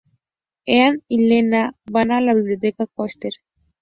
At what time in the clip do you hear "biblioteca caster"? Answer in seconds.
2.33-3.33